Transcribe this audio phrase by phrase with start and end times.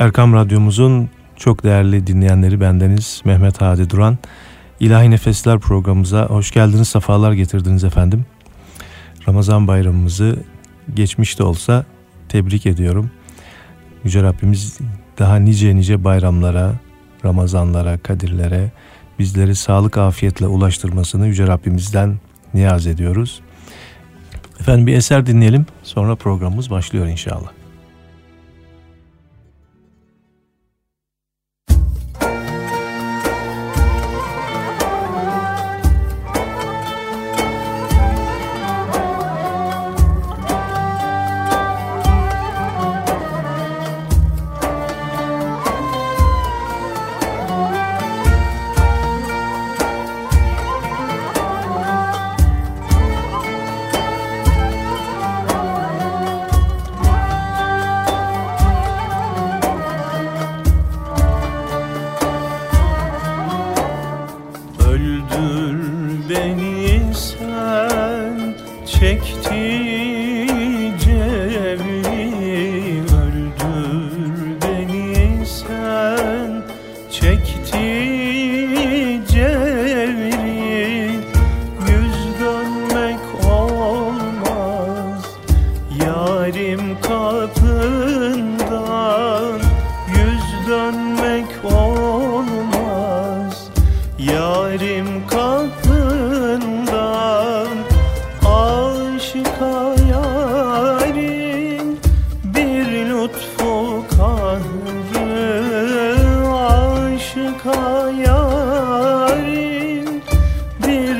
[0.00, 4.18] Erkam Radyomuzun çok değerli dinleyenleri bendeniz Mehmet Hadi Duran.
[4.80, 8.24] İlahi Nefesler programımıza hoş geldiniz, sefalar getirdiniz efendim.
[9.28, 10.36] Ramazan bayramımızı
[10.94, 11.84] geçmiş de olsa
[12.28, 13.10] tebrik ediyorum.
[14.04, 14.78] Yüce Rabbimiz
[15.18, 16.72] daha nice nice bayramlara,
[17.24, 18.70] Ramazanlara, Kadirlere
[19.18, 22.20] bizleri sağlık afiyetle ulaştırmasını Yüce Rabbimizden
[22.54, 23.40] niyaz ediyoruz.
[24.60, 27.59] Efendim bir eser dinleyelim sonra programımız başlıyor inşallah.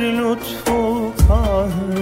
[0.01, 2.00] lütfu kahretsin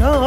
[0.00, 0.25] Evet,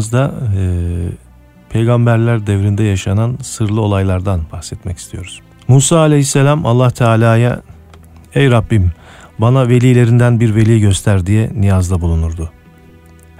[0.00, 0.62] programımızda e,
[1.70, 5.40] peygamberler devrinde yaşanan sırlı olaylardan bahsetmek istiyoruz.
[5.68, 7.62] Musa aleyhisselam Allah Teala'ya
[8.34, 8.92] ''Ey Rabbim
[9.38, 12.50] bana velilerinden bir veli göster'' diye niyazda bulunurdu.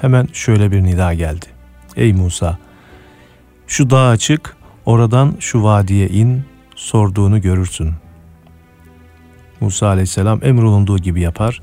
[0.00, 1.46] Hemen şöyle bir nida geldi.
[1.96, 2.58] ''Ey Musa,
[3.66, 6.44] şu dağa çık, oradan şu vadiye in,
[6.76, 7.94] sorduğunu görürsün.''
[9.60, 11.62] Musa aleyhisselam emrolunduğu gibi yapar,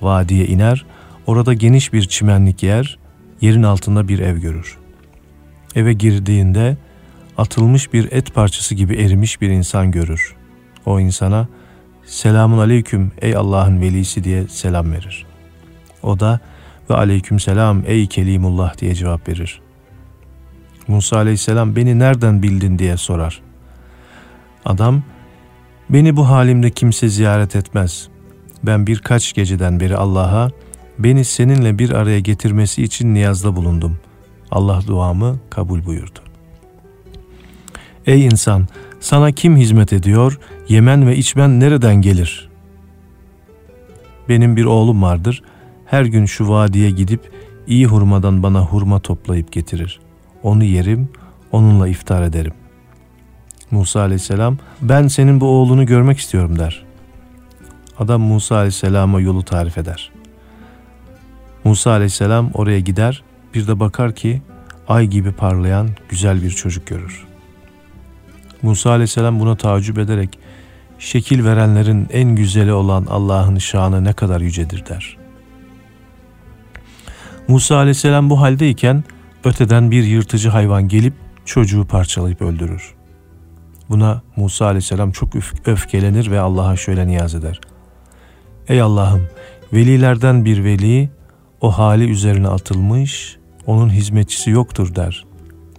[0.00, 0.84] vadiye iner,
[1.28, 2.98] Orada geniş bir çimenlik yer,
[3.40, 4.78] yerin altında bir ev görür.
[5.74, 6.76] Eve girdiğinde
[7.36, 10.34] atılmış bir et parçası gibi erimiş bir insan görür.
[10.86, 11.48] O insana
[12.06, 15.26] selamun aleyküm ey Allah'ın velisi diye selam verir.
[16.02, 16.40] O da
[16.90, 19.60] ve aleyküm selam ey Kelimullah diye cevap verir.
[20.88, 23.40] Musa aleyhisselam beni nereden bildin diye sorar.
[24.64, 25.02] Adam
[25.90, 28.08] beni bu halimde kimse ziyaret etmez.
[28.62, 30.50] Ben birkaç geceden beri Allah'a
[30.98, 33.98] beni seninle bir araya getirmesi için niyazda bulundum.
[34.50, 36.18] Allah duamı kabul buyurdu.
[38.06, 38.68] Ey insan
[39.00, 42.48] sana kim hizmet ediyor, yemen ve içmen nereden gelir?
[44.28, 45.42] Benim bir oğlum vardır,
[45.86, 47.32] her gün şu vadiye gidip
[47.66, 50.00] iyi hurmadan bana hurma toplayıp getirir.
[50.42, 51.08] Onu yerim,
[51.52, 52.52] onunla iftar ederim.
[53.70, 56.84] Musa aleyhisselam, ben senin bu oğlunu görmek istiyorum der.
[57.98, 60.10] Adam Musa aleyhisselama yolu tarif eder.
[61.68, 63.22] Musa aleyhisselam oraya gider,
[63.54, 64.42] bir de bakar ki
[64.88, 67.26] ay gibi parlayan güzel bir çocuk görür.
[68.62, 70.38] Musa aleyhisselam buna tacip ederek
[70.98, 75.16] şekil verenlerin en güzeli olan Allah'ın şanı ne kadar yücedir der.
[77.48, 79.04] Musa aleyhisselam bu haldeyken
[79.44, 81.14] öteden bir yırtıcı hayvan gelip
[81.44, 82.94] çocuğu parçalayıp öldürür.
[83.90, 85.28] Buna Musa aleyhisselam çok
[85.66, 87.60] öfkelenir ve Allah'a şöyle niyaz eder.
[88.68, 89.28] Ey Allah'ım
[89.72, 91.17] velilerden bir veli
[91.60, 95.24] o hali üzerine atılmış, onun hizmetçisi yoktur der.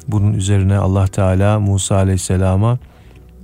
[0.07, 2.79] Bunun üzerine Allah Teala Musa Aleyhisselam'a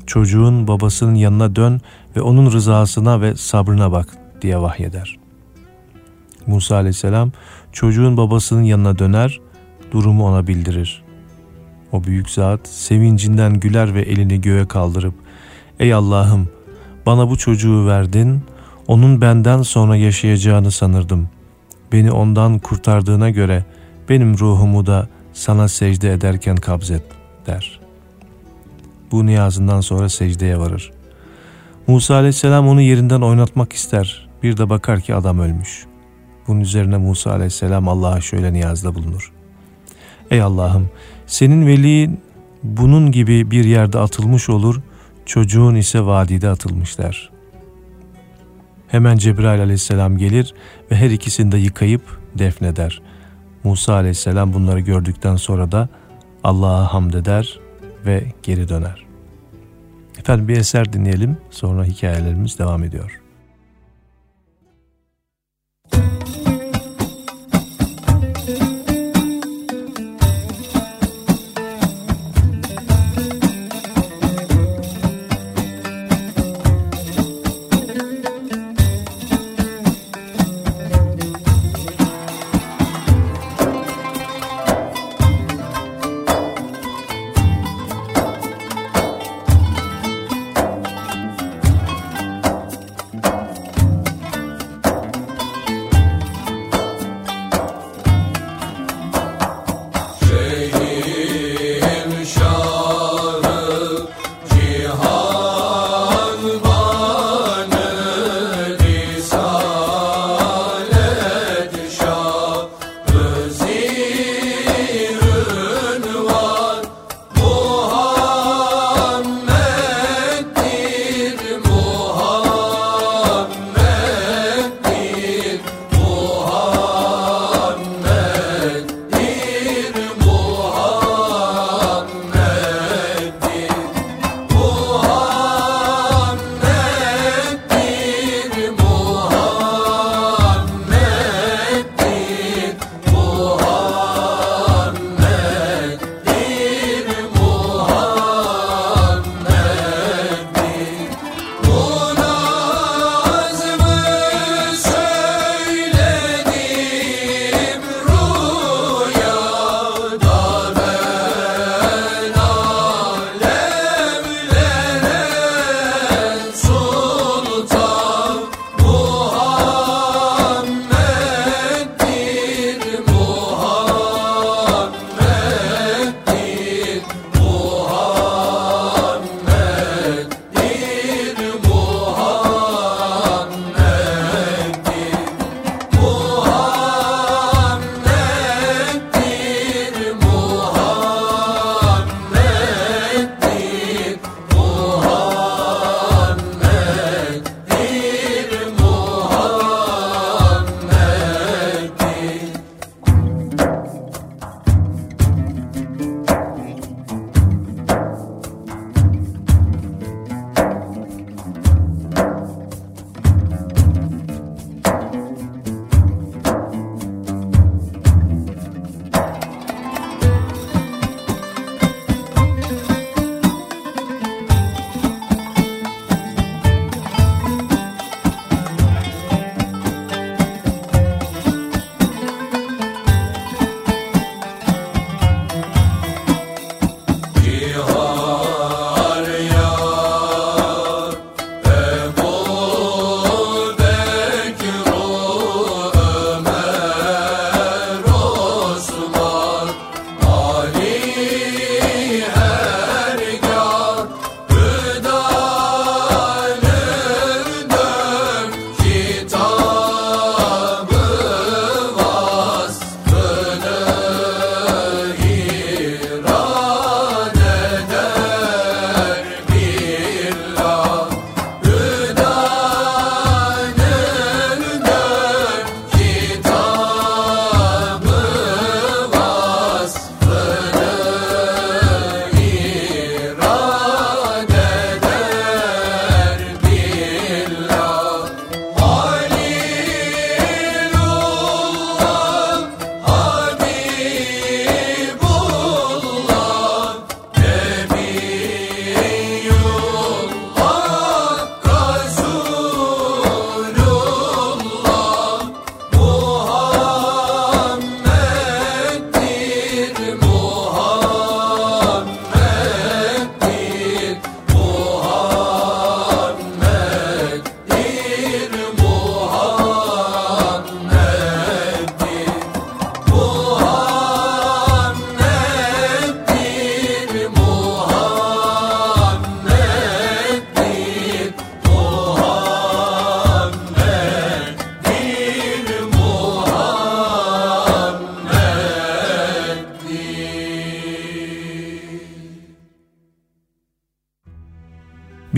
[0.06, 1.82] çocuğun babasının yanına dön
[2.16, 5.20] ve onun rızasına ve sabrına bak diye vahyeder.
[6.48, 7.32] Musa Aleyhisselam
[7.72, 9.40] çocuğun babasının yanına döner,
[9.92, 11.04] durumu ona bildirir.
[11.92, 15.14] O büyük zat sevincinden güler ve elini göğe kaldırıp
[15.80, 16.50] Ey Allah'ım
[17.06, 18.42] bana bu çocuğu verdin,
[18.88, 21.30] onun benden sonra yaşayacağını sanırdım.
[21.92, 23.66] Beni ondan kurtardığına göre
[24.10, 27.04] benim ruhumu da sana secde ederken kabzet
[27.48, 27.80] der.
[29.12, 30.92] Bu niyazından sonra secdeye varır.
[31.88, 34.30] Musa aleyhisselam onu yerinden oynatmak ister.
[34.44, 35.86] Bir de bakar ki adam ölmüş.
[36.48, 39.32] Bunun üzerine Musa aleyhisselam Allah'a şöyle niyazda bulunur.
[40.32, 40.90] Ey Allah'ım
[41.28, 42.10] senin veli
[42.64, 44.82] bunun gibi bir yerde atılmış olur,
[45.26, 47.35] çocuğun ise vadide atılmış der.
[48.96, 50.54] Hemen Cebrail aleyhisselam gelir
[50.92, 52.02] ve her ikisini de yıkayıp
[52.38, 53.02] defneder.
[53.64, 55.90] Musa aleyhisselam bunları gördükten sonra da
[56.44, 57.60] Allah'a hamd eder
[58.06, 59.06] ve geri döner.
[60.20, 63.22] Efendim bir eser dinleyelim sonra hikayelerimiz devam ediyor.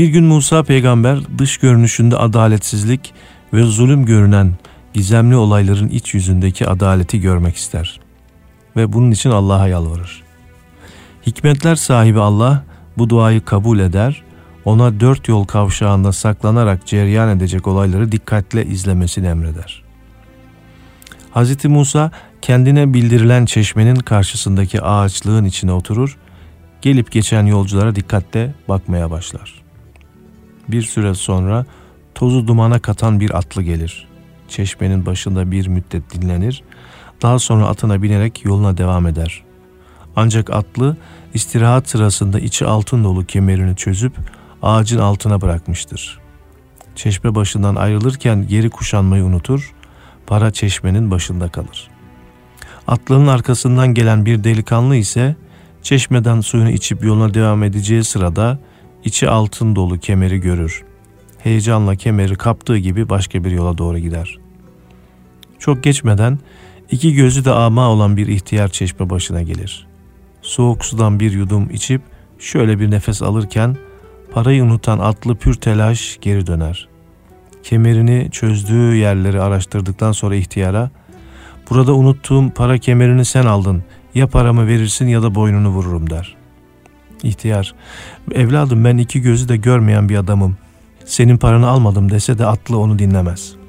[0.07, 3.13] Bir gün Musa peygamber dış görünüşünde adaletsizlik
[3.53, 4.55] ve zulüm görünen
[4.93, 7.99] gizemli olayların iç yüzündeki adaleti görmek ister.
[8.75, 10.23] Ve bunun için Allah'a yalvarır.
[11.27, 12.63] Hikmetler sahibi Allah
[12.97, 14.23] bu duayı kabul eder,
[14.65, 19.83] ona dört yol kavşağında saklanarak cereyan edecek olayları dikkatle izlemesini emreder.
[21.35, 21.65] Hz.
[21.65, 22.11] Musa
[22.41, 26.17] kendine bildirilen çeşmenin karşısındaki ağaçlığın içine oturur,
[26.81, 29.66] gelip geçen yolculara dikkatle bakmaya başlar.
[30.69, 31.65] Bir süre sonra
[32.15, 34.07] tozu dumana katan bir atlı gelir.
[34.47, 36.63] Çeşmenin başında bir müddet dinlenir,
[37.21, 39.43] daha sonra atına binerek yoluna devam eder.
[40.15, 40.97] Ancak atlı
[41.33, 44.13] istirahat sırasında içi altın dolu kemerini çözüp
[44.61, 46.19] ağacın altına bırakmıştır.
[46.95, 49.73] Çeşme başından ayrılırken geri kuşanmayı unutur,
[50.27, 51.89] para çeşmenin başında kalır.
[52.87, 55.35] Atlının arkasından gelen bir delikanlı ise
[55.83, 58.59] çeşmeden suyunu içip yoluna devam edeceği sırada
[59.03, 60.83] içi altın dolu kemeri görür.
[61.37, 64.37] Heyecanla kemeri kaptığı gibi başka bir yola doğru gider.
[65.59, 66.39] Çok geçmeden
[66.91, 69.87] iki gözü de ama olan bir ihtiyar çeşme başına gelir.
[70.41, 72.01] Soğuk sudan bir yudum içip
[72.39, 73.77] şöyle bir nefes alırken
[74.31, 76.87] parayı unutan atlı pür telaş geri döner.
[77.63, 80.89] Kemerini çözdüğü yerleri araştırdıktan sonra ihtiyara
[81.69, 83.83] ''Burada unuttuğum para kemerini sen aldın.
[84.15, 86.36] Ya paramı verirsin ya da boynunu vururum.'' der.
[87.23, 87.75] İhtiyar
[88.31, 90.57] ''Evladım ben iki gözü de görmeyen bir adamım.
[91.05, 93.67] Senin paranı almadım dese de atlı onu dinlemez.''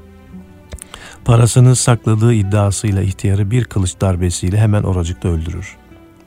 [1.28, 5.76] Parasını sakladığı iddiasıyla ihtiyarı bir kılıç darbesiyle hemen oracıkta öldürür.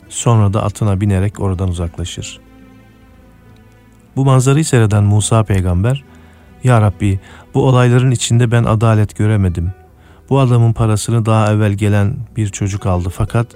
[0.10, 2.40] Sonra da atına binerek oradan uzaklaşır.
[4.16, 6.04] Bu manzarayı seyreden Musa peygamber,
[6.64, 7.20] Ya Rabbi
[7.54, 9.74] bu olayların içinde ben adalet göremedim.
[10.30, 13.48] Bu adamın parasını daha evvel gelen bir çocuk aldı fakat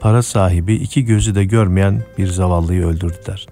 [0.00, 3.46] para sahibi iki gözü de görmeyen bir zavallıyı öldürdü der.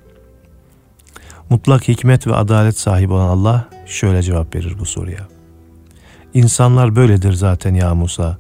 [1.50, 5.28] Mutlak hikmet ve adalet sahibi olan Allah şöyle cevap verir bu soruya.
[6.34, 8.38] İnsanlar böyledir zaten ya Musa.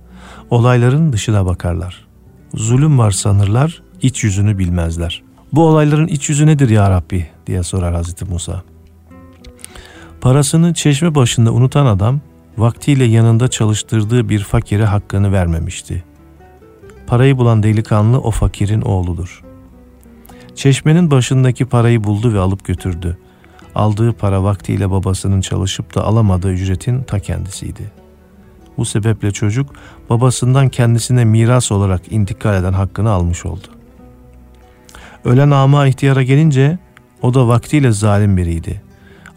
[0.50, 2.06] Olayların dışına bakarlar.
[2.54, 5.22] Zulüm var sanırlar, iç yüzünü bilmezler.
[5.52, 8.62] Bu olayların iç yüzü nedir ya Rabbi diye sorar Hazreti Musa.
[10.20, 12.20] Parasını çeşme başında unutan adam
[12.58, 16.04] vaktiyle yanında çalıştırdığı bir fakire hakkını vermemişti.
[17.06, 19.44] Parayı bulan delikanlı o fakirin oğludur.
[20.54, 23.18] Çeşmenin başındaki parayı buldu ve alıp götürdü.
[23.74, 27.92] Aldığı para vaktiyle babasının çalışıp da alamadığı ücretin ta kendisiydi.
[28.76, 29.70] Bu sebeple çocuk
[30.10, 33.66] babasından kendisine miras olarak intikal eden hakkını almış oldu.
[35.24, 36.78] Ölen ama ihtiyara gelince
[37.22, 38.82] o da vaktiyle zalim biriydi.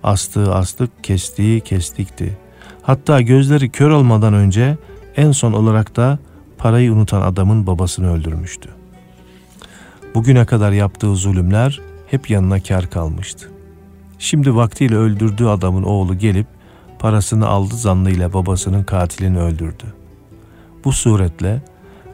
[0.04, 2.38] Astığı astık, kestiği kestikti.
[2.82, 4.78] Hatta gözleri kör olmadan önce
[5.18, 6.20] en son olarak da
[6.58, 8.70] parayı unutan adamın babasını öldürmüştü.
[10.16, 13.52] Bugüne kadar yaptığı zulümler hep yanına kar kalmıştı.
[14.20, 16.48] Şimdi vaktiyle öldürdüğü adamın oğlu gelip
[17.00, 19.94] parasını aldı zannıyla babasının katilini öldürdü.
[20.84, 21.62] Bu suretle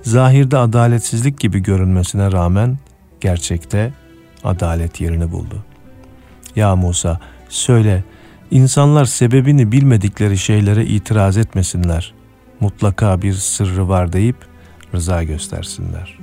[0.02, 2.78] zahirde adaletsizlik gibi görünmesine rağmen
[3.22, 3.94] gerçekte
[4.44, 5.64] adalet yerini buldu.
[6.56, 7.20] Ya Musa
[7.50, 8.04] söyle
[8.52, 12.14] insanlar sebebini bilmedikleri şeylere itiraz etmesinler.
[12.64, 14.36] Mutlaka bir sırrı var deyip
[14.94, 16.20] rıza göstersinler.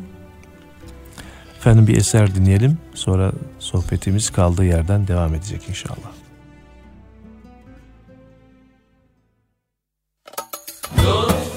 [1.57, 6.11] Efendim bir eser dinleyelim sonra sohbetimiz kaldığı yerden devam edecek inşallah.
[10.97, 11.50] Tanrı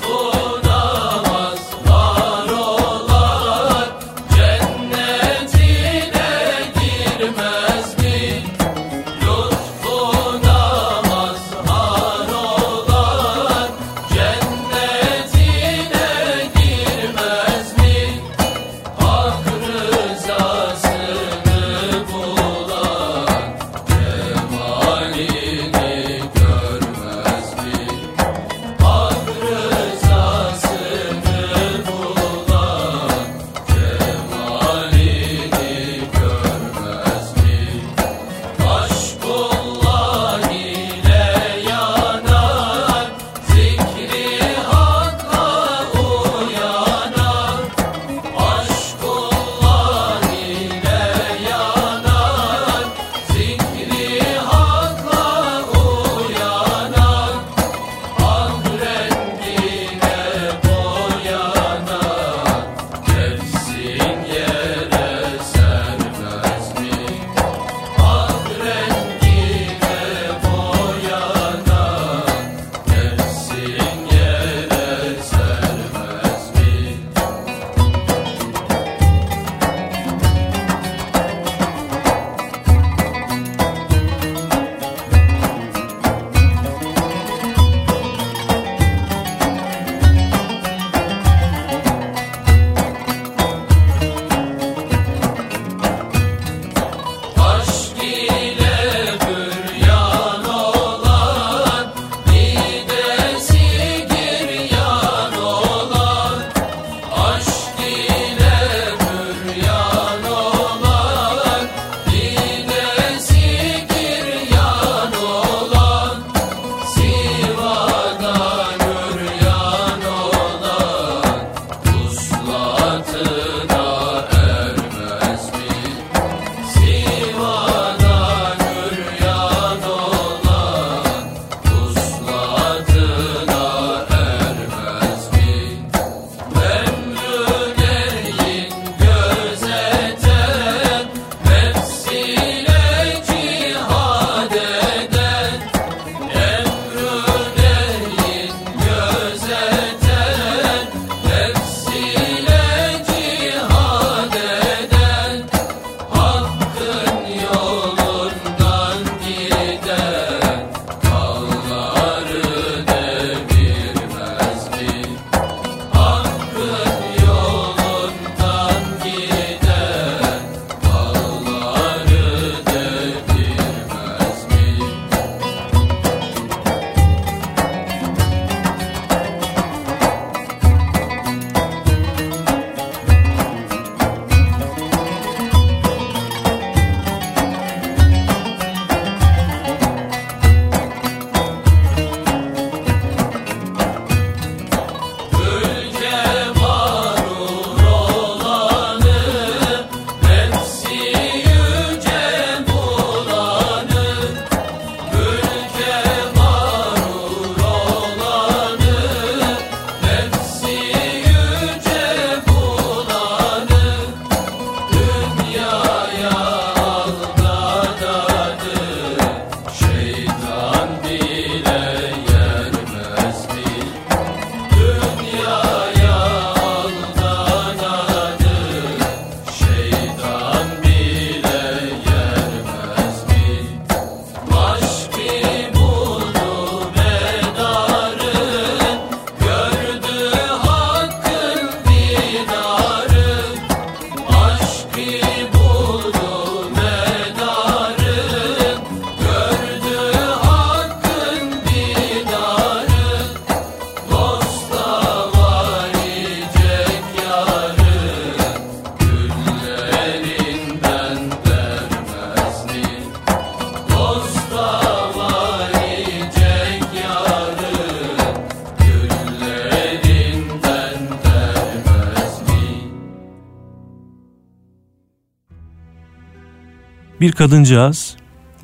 [277.24, 278.16] Bir kadıncağız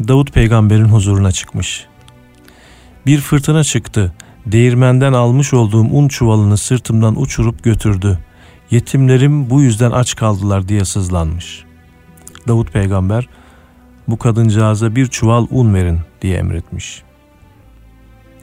[0.07, 1.85] Davut peygamberin huzuruna çıkmış.
[3.05, 4.13] Bir fırtına çıktı.
[4.45, 8.19] Değirmenden almış olduğum un çuvalını sırtımdan uçurup götürdü.
[8.71, 11.63] Yetimlerim bu yüzden aç kaldılar diye sızlanmış.
[12.47, 13.29] Davut peygamber
[14.07, 17.03] bu kadıncağıza bir çuval un verin diye emretmiş.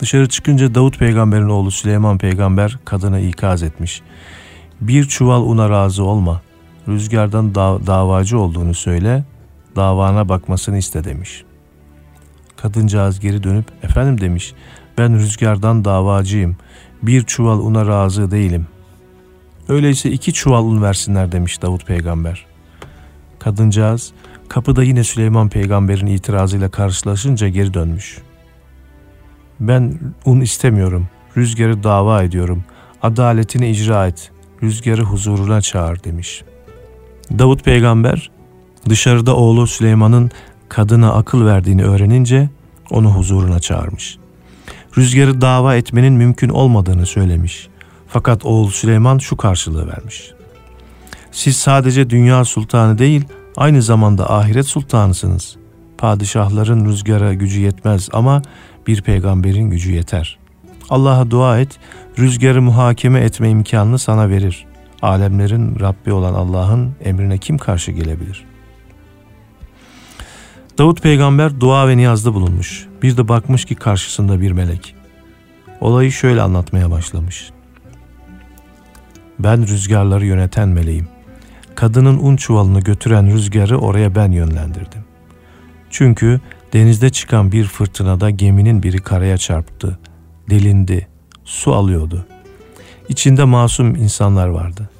[0.00, 4.02] Dışarı çıkınca Davut peygamberin oğlu Süleyman peygamber kadına ikaz etmiş.
[4.80, 6.40] Bir çuval una razı olma.
[6.88, 9.24] Rüzgardan da- davacı olduğunu söyle,
[9.76, 11.44] davana bakmasını iste demiş.
[12.56, 14.54] Kadıncağız geri dönüp efendim demiş
[14.98, 16.56] ben rüzgardan davacıyım.
[17.02, 18.66] Bir çuval una razı değilim.
[19.68, 22.46] Öyleyse iki çuval un versinler demiş Davut peygamber.
[23.38, 24.12] Kadıncağız
[24.48, 28.18] kapıda yine Süleyman peygamberin itirazıyla karşılaşınca geri dönmüş.
[29.60, 31.08] Ben un istemiyorum.
[31.36, 32.64] Rüzgarı dava ediyorum.
[33.02, 34.30] Adaletini icra et.
[34.62, 36.44] Rüzgarı huzuruna çağır demiş.
[37.38, 38.30] Davut peygamber
[38.88, 40.30] dışarıda oğlu Süleyman'ın
[40.68, 42.50] kadına akıl verdiğini öğrenince
[42.90, 44.18] onu huzuruna çağırmış.
[44.98, 47.68] Rüzgarı dava etmenin mümkün olmadığını söylemiş.
[48.08, 50.30] Fakat oğul Süleyman şu karşılığı vermiş.
[51.32, 53.24] Siz sadece dünya sultanı değil,
[53.56, 55.56] aynı zamanda ahiret sultanısınız.
[55.98, 58.42] Padişahların rüzgara gücü yetmez ama
[58.86, 60.38] bir peygamberin gücü yeter.
[60.90, 61.78] Allah'a dua et,
[62.18, 64.66] rüzgarı muhakeme etme imkanını sana verir.
[65.02, 68.44] Alemlerin Rabbi olan Allah'ın emrine kim karşı gelebilir?
[70.78, 72.86] Davut peygamber dua ve niyazda bulunmuş.
[73.02, 74.94] Bir de bakmış ki karşısında bir melek.
[75.80, 77.50] Olayı şöyle anlatmaya başlamış.
[79.38, 81.08] Ben rüzgarları yöneten meleğim.
[81.74, 85.04] Kadının un çuvalını götüren rüzgarı oraya ben yönlendirdim.
[85.90, 86.40] Çünkü
[86.72, 89.98] denizde çıkan bir fırtınada geminin biri karaya çarptı,
[90.50, 91.08] delindi,
[91.44, 92.26] su alıyordu.
[93.08, 94.90] İçinde masum insanlar vardı.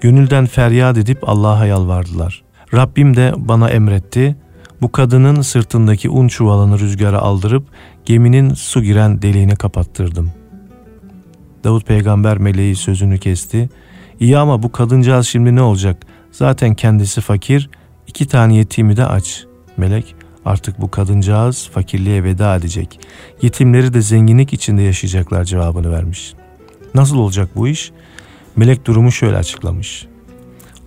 [0.00, 2.42] Gönülden feryat edip Allah'a yalvardılar.
[2.74, 4.36] Rabbim de bana emretti,
[4.80, 7.64] bu kadının sırtındaki un çuvalını rüzgara aldırıp
[8.04, 10.32] geminin su giren deliğini kapattırdım.
[11.64, 13.68] Davut peygamber meleği sözünü kesti.
[14.20, 16.06] İyi ama bu kadıncağız şimdi ne olacak?
[16.32, 17.70] Zaten kendisi fakir,
[18.06, 19.44] iki tane yetimi de aç.
[19.76, 23.00] Melek, artık bu kadıncağız fakirliğe veda edecek.
[23.42, 26.34] Yetimleri de zenginlik içinde yaşayacaklar cevabını vermiş.
[26.94, 27.92] Nasıl olacak bu iş?
[28.56, 30.06] Melek durumu şöyle açıklamış.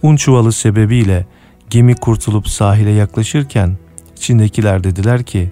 [0.01, 1.25] Un çuvalı sebebiyle
[1.69, 3.77] gemi kurtulup sahile yaklaşırken
[4.17, 5.51] içindekiler dediler ki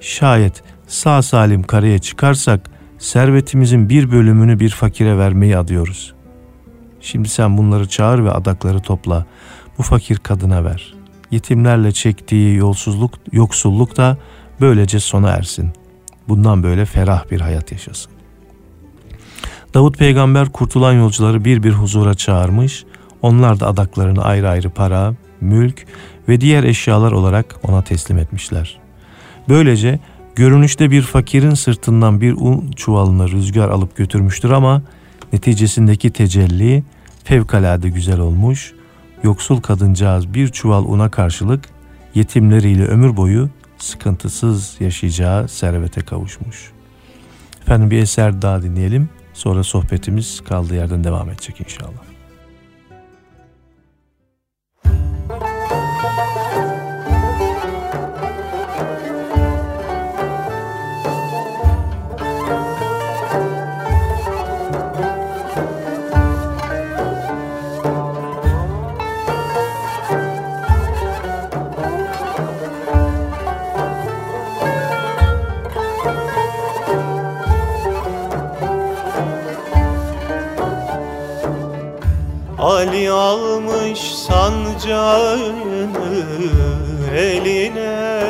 [0.00, 6.14] şayet sağ salim karaya çıkarsak servetimizin bir bölümünü bir fakire vermeyi adıyoruz.
[7.00, 9.26] Şimdi sen bunları çağır ve adakları topla.
[9.78, 10.94] Bu fakir kadına ver.
[11.30, 14.18] Yetimlerle çektiği yolsuzluk, yoksulluk da
[14.60, 15.72] böylece sona ersin.
[16.28, 18.12] Bundan böyle ferah bir hayat yaşasın.
[19.74, 22.84] Davut peygamber kurtulan yolcuları bir bir huzura çağırmış.
[23.22, 25.86] Onlar da adaklarını ayrı ayrı para, mülk
[26.28, 28.78] ve diğer eşyalar olarak ona teslim etmişler.
[29.48, 29.98] Böylece
[30.34, 34.82] görünüşte bir fakirin sırtından bir un çuvalını rüzgar alıp götürmüştür ama
[35.32, 36.84] neticesindeki tecelli
[37.24, 38.72] fevkalade güzel olmuş.
[39.22, 41.64] Yoksul kadıncağız bir çuval una karşılık
[42.14, 43.48] yetimleriyle ömür boyu
[43.78, 46.72] sıkıntısız yaşayacağı servete kavuşmuş.
[47.62, 49.08] Efendim bir eser daha dinleyelim.
[49.34, 52.07] Sonra sohbetimiz kaldığı yerden devam edecek inşallah.
[82.68, 85.52] Ali almış sancağını
[87.16, 88.22] eline.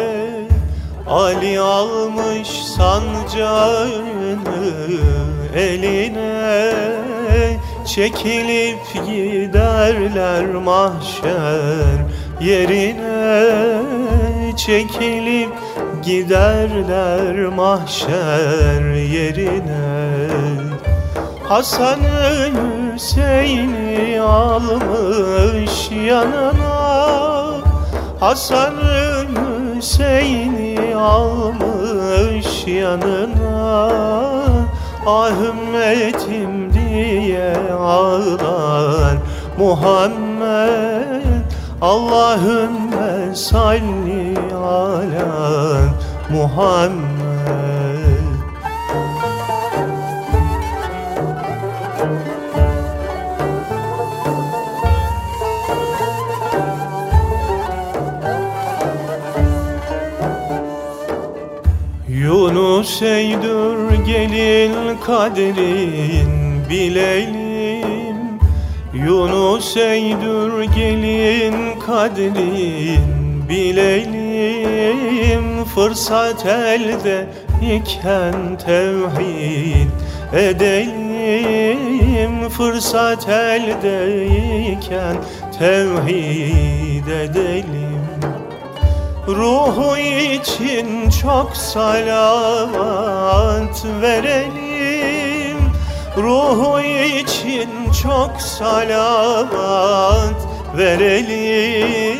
[1.08, 4.00] Ali almış sancağını
[5.56, 6.72] eline.
[7.86, 11.98] Çekilip giderler mahşer
[12.40, 13.52] yerine.
[14.56, 15.50] Çekilip
[16.04, 20.28] giderler mahşer yerine.
[21.48, 27.28] Hasan'ı Hüseyin'i almış yanına.
[28.20, 29.24] Hasan'ı
[29.76, 33.90] Hüseyin'i almış yanına.
[35.06, 39.16] Ah ümmetim diye ağlar
[39.58, 41.22] Muhammed.
[41.82, 45.78] Allahümme salli ala
[46.30, 47.07] Muhammed
[62.28, 64.74] Yunus Eydür gelin
[65.06, 66.30] kaderin
[66.70, 68.16] bilelim.
[68.94, 74.84] Yunus Eydür gelin kaderin bilelim.
[75.74, 77.26] Fırsat elde
[77.62, 79.90] iken tevhid
[80.32, 81.68] edelim.
[82.48, 84.26] Fırsat elde
[84.72, 85.16] iken
[85.58, 87.87] tevhid edelim
[89.28, 92.76] Ruhu için çok salavat
[94.00, 95.58] verelim.
[96.16, 96.80] Ruhu
[97.20, 97.68] için
[98.02, 98.88] çok salavat
[100.76, 102.18] verelim.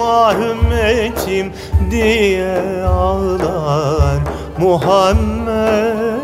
[0.00, 1.52] Ah ümmetim
[1.90, 4.18] diye ağlar
[4.58, 6.16] Muhammed.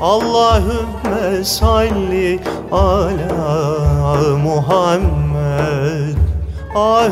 [0.00, 2.40] Allahümme salli
[2.72, 6.16] ala Muhammed.
[6.74, 7.08] Ah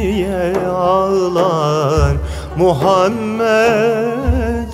[0.00, 2.16] diye ağlar
[2.58, 3.96] Muhammed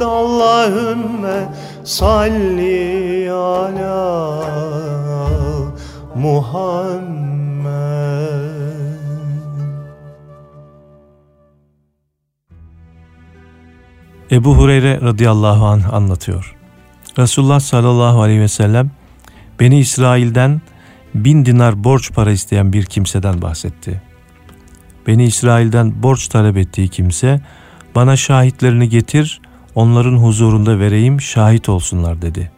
[0.00, 1.48] Allahümme
[1.84, 4.12] salli ala
[6.14, 6.92] Muhammed
[14.30, 16.56] Ebu Hureyre radıyallahu anh anlatıyor.
[17.18, 18.90] Resulullah sallallahu aleyhi ve sellem
[19.60, 20.60] Beni İsrail'den
[21.14, 24.11] bin dinar borç para isteyen bir kimseden bahsetti.
[25.06, 27.40] Beni İsrail'den borç talep ettiği kimse
[27.94, 29.40] bana şahitlerini getir
[29.74, 32.50] onların huzurunda vereyim şahit olsunlar dedi.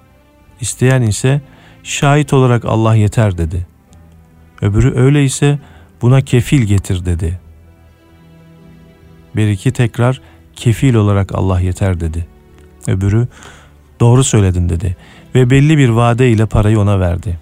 [0.60, 1.40] İsteyen ise
[1.82, 3.66] şahit olarak Allah yeter dedi.
[4.62, 5.58] Öbürü öyleyse
[6.02, 7.40] buna kefil getir dedi.
[9.36, 10.20] Bir iki tekrar
[10.56, 12.26] kefil olarak Allah yeter dedi.
[12.86, 13.28] Öbürü
[14.00, 14.96] doğru söyledin dedi
[15.34, 17.38] ve belli bir vade ile parayı ona verdi.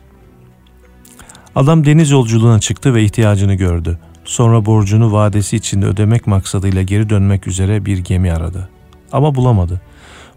[1.55, 3.99] Adam deniz yolculuğuna çıktı ve ihtiyacını gördü.
[4.33, 8.69] Sonra borcunu vadesi içinde ödemek maksadıyla geri dönmek üzere bir gemi aradı.
[9.13, 9.81] Ama bulamadı.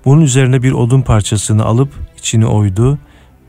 [0.06, 2.98] Bunun üzerine bir odun parçasını alıp içini oydu,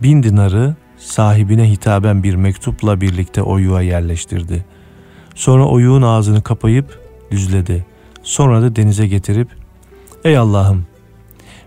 [0.02, 4.64] bin dinarı sahibine hitaben bir mektupla birlikte oyuğa yerleştirdi.
[5.35, 7.87] Sonra oyuğun ağzını kapayıp düzledi.
[8.22, 9.48] Sonra da denize getirip
[10.24, 10.87] Ey Allah'ım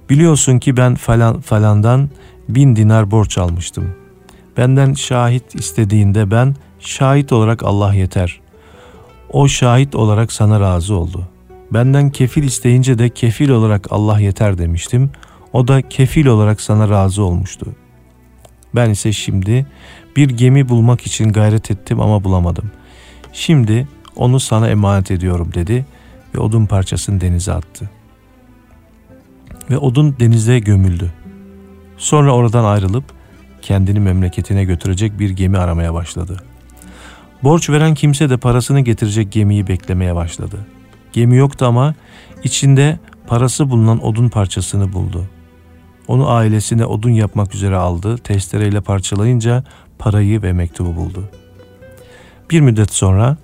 [0.09, 2.09] biliyorsun ki ben falan falandan
[2.49, 3.95] bin dinar borç almıştım.
[4.57, 8.41] Benden şahit istediğinde ben şahit olarak Allah yeter.
[9.31, 11.27] O şahit olarak sana razı oldu.
[11.73, 15.11] Benden kefil isteyince de kefil olarak Allah yeter demiştim.
[15.53, 17.75] O da kefil olarak sana razı olmuştu.
[18.75, 19.67] Ben ise şimdi
[20.15, 22.71] bir gemi bulmak için gayret ettim ama bulamadım.
[23.33, 25.85] Şimdi onu sana emanet ediyorum dedi
[26.35, 27.89] ve odun parçasını denize attı.
[29.69, 31.13] Ve odun denize gömüldü.
[31.97, 33.03] Sonra oradan ayrılıp
[33.61, 36.43] kendini memleketine götürecek bir gemi aramaya başladı.
[37.43, 40.57] Borç veren kimse de parasını getirecek gemiyi beklemeye başladı.
[41.13, 41.95] Gemi yoktu ama
[42.43, 45.25] içinde parası bulunan odun parçasını buldu.
[46.07, 48.17] Onu ailesine odun yapmak üzere aldı.
[48.17, 49.63] Testereyle parçalayınca
[49.99, 51.29] parayı ve mektubu buldu.
[52.51, 53.37] Bir müddet sonra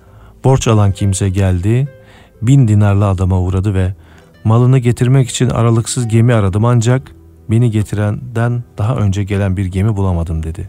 [0.44, 1.88] borç alan kimse geldi.
[2.42, 3.94] Bin dinarlı adama uğradı ve
[4.44, 7.12] malını getirmek için aralıksız gemi aradım ancak
[7.50, 10.68] beni getirenden daha önce gelen bir gemi bulamadım dedi.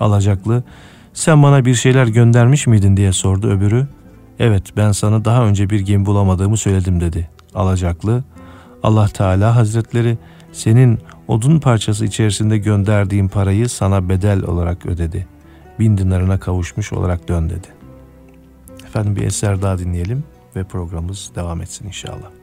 [0.00, 0.64] Alacaklı
[1.12, 3.86] sen bana bir şeyler göndermiş miydin diye sordu öbürü.
[4.38, 7.30] Evet ben sana daha önce bir gemi bulamadığımı söyledim dedi.
[7.54, 8.24] Alacaklı
[8.82, 10.18] Allah Teala Hazretleri
[10.52, 10.98] senin
[11.28, 15.26] odun parçası içerisinde gönderdiğin parayı sana bedel olarak ödedi.
[15.78, 17.68] Bin dinarına kavuşmuş olarak dön dedi.
[18.86, 20.24] Efendim bir eser daha dinleyelim
[20.56, 22.41] ve programımız devam etsin inşallah.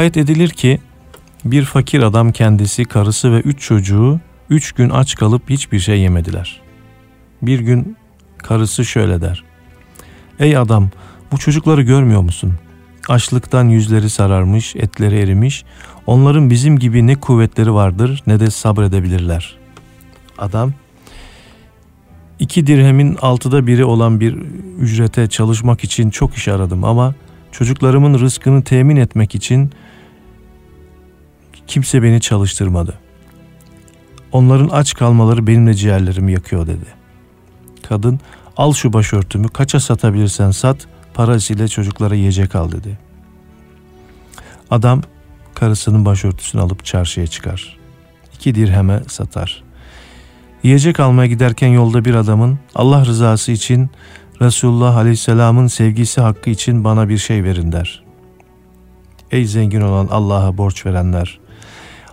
[0.00, 0.80] Rivayet edilir ki
[1.44, 6.60] bir fakir adam kendisi, karısı ve üç çocuğu üç gün aç kalıp hiçbir şey yemediler.
[7.42, 7.96] Bir gün
[8.38, 9.44] karısı şöyle der.
[10.38, 10.90] Ey adam
[11.32, 12.54] bu çocukları görmüyor musun?
[13.08, 15.64] Açlıktan yüzleri sararmış, etleri erimiş.
[16.06, 19.56] Onların bizim gibi ne kuvvetleri vardır ne de sabredebilirler.
[20.38, 20.72] Adam
[22.38, 24.32] iki dirhemin altıda biri olan bir
[24.78, 27.14] ücrete çalışmak için çok iş aradım ama
[27.52, 29.70] çocuklarımın rızkını temin etmek için
[31.70, 32.94] kimse beni çalıştırmadı.
[34.32, 36.86] Onların aç kalmaları benimle ciğerlerimi yakıyor dedi.
[37.88, 38.20] Kadın
[38.56, 42.98] al şu başörtümü kaça satabilirsen sat parasıyla çocuklara yiyecek al dedi.
[44.70, 45.02] Adam
[45.54, 47.78] karısının başörtüsünü alıp çarşıya çıkar.
[48.34, 49.62] İki dirheme satar.
[50.62, 53.90] Yiyecek almaya giderken yolda bir adamın Allah rızası için
[54.40, 58.02] Resulullah Aleyhisselam'ın sevgisi hakkı için bana bir şey verin der.
[59.30, 61.40] Ey zengin olan Allah'a borç verenler!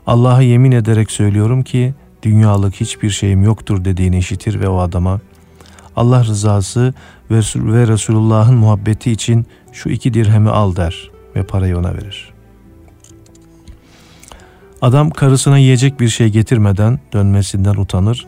[0.07, 1.93] Allah'a yemin ederek söylüyorum ki
[2.23, 5.19] dünyalık hiçbir şeyim yoktur dediğini işitir ve o adama
[5.95, 6.93] Allah rızası
[7.31, 12.33] ve Resulullah'ın muhabbeti için şu iki dirhemi al der ve parayı ona verir.
[14.81, 18.27] Adam karısına yiyecek bir şey getirmeden dönmesinden utanır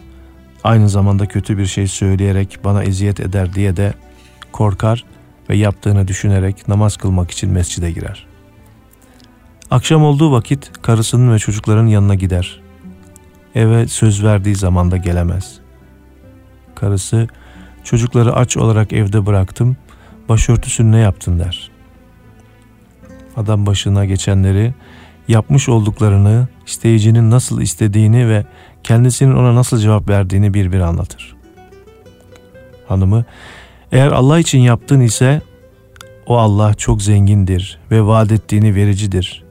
[0.64, 3.94] aynı zamanda kötü bir şey söyleyerek bana eziyet eder diye de
[4.52, 5.06] korkar
[5.50, 8.29] ve yaptığını düşünerek namaz kılmak için mescide girer.
[9.72, 12.62] Akşam olduğu vakit karısının ve çocukların yanına gider.
[13.56, 15.60] Eve söz verdiği zamanda gelemez.
[16.76, 17.28] Karısı,
[17.84, 19.78] çocukları aç olarak evde bıraktım,
[20.30, 21.72] başörtüsünü ne yaptın der.
[23.38, 24.74] Adam başına geçenleri,
[25.28, 28.46] yapmış olduklarını, isteyicinin nasıl istediğini ve
[28.84, 31.36] kendisinin ona nasıl cevap verdiğini bir bir anlatır.
[32.88, 33.26] Hanımı,
[33.92, 35.42] eğer Allah için yaptın ise
[36.26, 39.49] o Allah çok zengindir ve vaat ettiğini vericidir.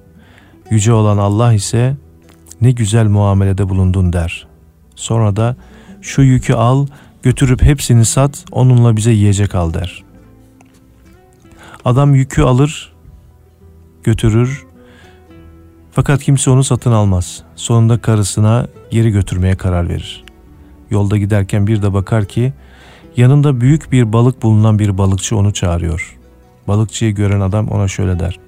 [0.71, 1.97] Yüce olan Allah ise
[2.61, 4.47] ne güzel muamelede bulundun der.
[4.95, 5.57] Sonra da
[6.03, 6.87] şu yükü al,
[7.23, 10.05] götürüp hepsini sat, onunla bize yiyecek al der.
[11.85, 12.93] Adam yükü alır,
[14.03, 14.67] götürür,
[15.93, 17.43] fakat kimse onu satın almaz.
[17.57, 20.25] Sonunda karısına geri götürmeye karar verir.
[20.91, 22.53] Yolda giderken bir de bakar ki
[23.17, 26.19] yanında büyük bir balık bulunan bir balıkçı onu çağırıyor.
[26.69, 28.39] Balıkçıyı gören adam ona şöyle der.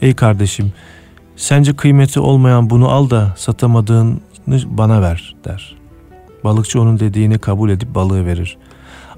[0.00, 0.72] Ey kardeşim
[1.36, 4.16] sence kıymeti olmayan bunu al da satamadığını
[4.66, 5.76] bana ver der.
[6.44, 8.58] Balıkçı onun dediğini kabul edip balığı verir.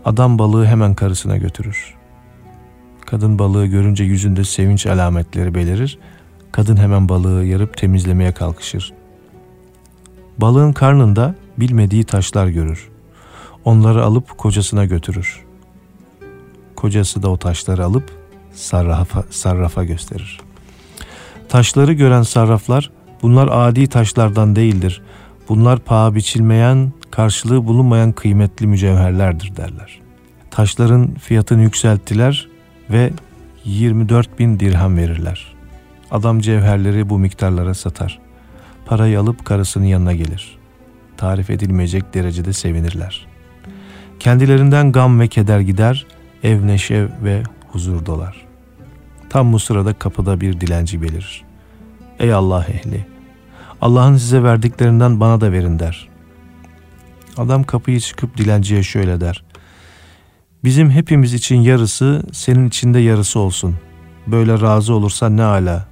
[0.05, 1.95] Adam balığı hemen karısına götürür.
[3.07, 5.99] Kadın balığı görünce yüzünde sevinç alametleri belirir
[6.57, 8.93] Kadın hemen balığı yarıp temizlemeye kalkışır.
[10.39, 12.89] Balığın karnında bilmediği taşlar görür.
[13.65, 15.45] Onları alıp kocasına götürür.
[16.77, 18.11] Kocası da o taşları alıp
[18.53, 20.41] sarrafa, sarrafa gösterir.
[21.49, 22.91] Taşları gören sarraflar
[23.23, 25.03] bunlar adi taşlardan değildir.
[25.49, 30.01] Bunlar paha biçilmeyen, karşılığı bulunmayan kıymetli mücevherlerdir derler.
[30.51, 32.49] Taşların fiyatını yükselttiler
[32.91, 33.11] ve
[33.65, 35.55] 24 bin dirhem verirler.
[36.11, 38.19] Adam cevherleri bu miktarlara satar.
[38.87, 40.59] Parayı alıp karısının yanına gelir.
[41.17, 43.27] Tarif edilmeyecek derecede sevinirler.
[44.21, 46.07] Kendilerinden gam ve keder gider,
[46.43, 48.46] ev neşe ve huzur dolar.
[49.31, 51.45] Tam bu sırada kapıda bir dilenci belirir.
[52.19, 53.07] Ey Allah ehli!
[53.81, 56.09] Allah'ın size verdiklerinden bana da verin der.
[57.37, 59.45] Adam kapıyı çıkıp dilenciye şöyle der.
[60.65, 63.77] Bizim hepimiz için yarısı, senin için de yarısı olsun.
[64.27, 65.87] Böyle razı olursan ne ala.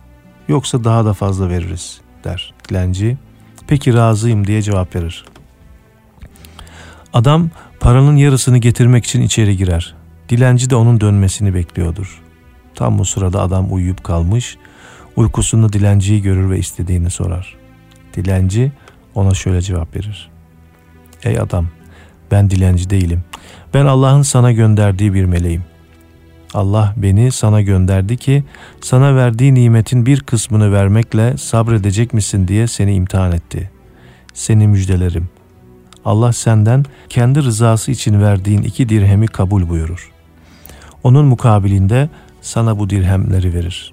[0.49, 3.19] Yoksa daha da fazla veririz der dilenci.
[3.67, 5.25] Peki razıyım diye cevap verir.
[7.13, 9.95] Adam paranın yarısını getirmek için içeri girer.
[10.29, 12.24] Dilenci de onun dönmesini bekliyordur.
[12.75, 14.57] Tam bu sırada adam uyuyup kalmış,
[15.17, 17.57] uykusunda dilenciyi görür ve istediğini sorar.
[18.15, 18.73] Dilenci
[19.15, 20.31] ona şöyle cevap verir.
[21.25, 21.67] Ey adam
[22.31, 23.25] ben dilenci değilim.
[23.75, 25.65] Ben Allah'ın sana gönderdiği bir meleğim.
[26.55, 28.45] Allah beni sana gönderdi ki
[28.81, 33.71] sana verdiği nimetin bir kısmını vermekle sabredecek misin diye seni imtihan etti.
[34.35, 35.29] Seni müjdelerim.
[36.05, 40.11] Allah senden kendi rızası için verdiğin iki dirhemi kabul buyurur.
[41.03, 42.09] Onun mukabilinde
[42.45, 43.93] sana bu dirhemleri verir.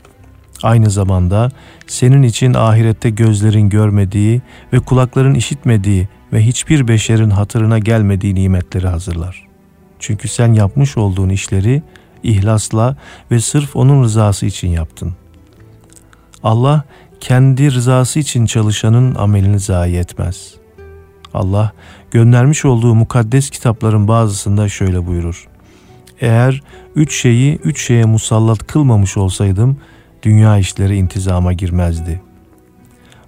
[0.64, 1.50] Aynı zamanda
[1.88, 4.42] senin için ahirette gözlerin görmediği
[4.74, 9.48] ve kulakların işitmediği ve hiçbir beşerin hatırına gelmediği nimetleri hazırlar.
[10.00, 11.84] Çünkü sen yapmış olduğun işleri
[12.24, 12.98] ihlasla
[13.32, 15.14] ve sırf onun rızası için yaptın.
[16.44, 16.84] Allah
[17.20, 20.54] kendi rızası için çalışanın amelini zayi etmez.
[21.34, 21.72] Allah
[22.12, 25.51] göndermiş olduğu mukaddes kitapların bazısında şöyle buyurur.
[26.22, 26.62] Eğer
[26.96, 29.78] üç şeyi üç şeye musallat kılmamış olsaydım
[30.24, 32.22] dünya işleri intizama girmezdi.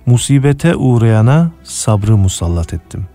[0.05, 3.07] Musibete uğrayana sabrı musallat ettim.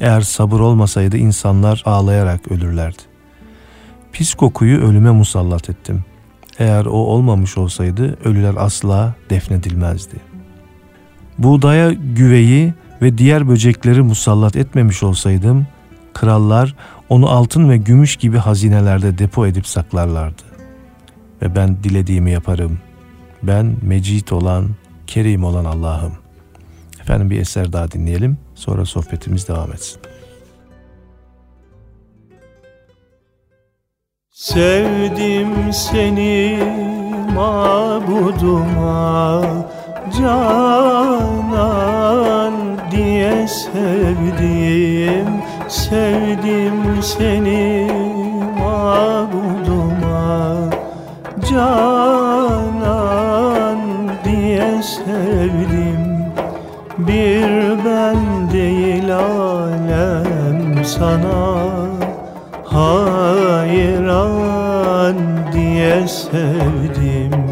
[0.00, 3.02] Eğer sabır olmasaydı insanlar ağlayarak ölürlerdi.
[4.12, 6.04] Pis kokuyu ölüme musallat ettim.
[6.58, 10.16] Eğer o olmamış olsaydı ölüler asla defnedilmezdi.
[11.38, 15.66] Buğdaya güveyi ve diğer böcekleri musallat etmemiş olsaydım,
[16.14, 16.74] krallar
[17.10, 20.42] onu altın ve gümüş gibi hazinelerde depo edip saklarlardı.
[21.42, 22.78] Ve ben dilediğimi yaparım.
[23.42, 24.68] Ben mecit olan,
[25.06, 26.12] kerim olan Allah'ım.
[27.00, 28.38] Efendim bir eser daha dinleyelim.
[28.54, 30.00] Sonra sohbetimiz devam etsin.
[34.30, 36.58] Sevdim seni
[37.34, 39.44] mabuduma
[40.18, 41.40] canan
[42.90, 47.90] diye sevdim Sevdim seni
[48.58, 50.30] mabuduma
[51.50, 51.80] canan
[54.24, 56.02] diye sevdim.
[56.98, 61.60] Bir ben değil alem sana
[62.64, 63.56] hayran
[65.52, 67.44] diye sevdim.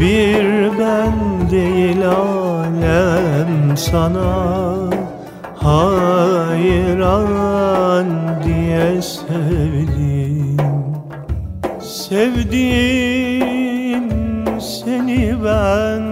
[0.00, 1.14] Bir ben
[1.50, 4.92] değil alem sana
[5.64, 7.28] hayran
[8.44, 10.56] diye sevdim.
[11.80, 12.60] Sevdim
[14.60, 16.02] seni ben